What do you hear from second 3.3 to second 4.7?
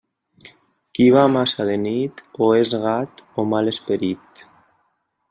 o mal esperit.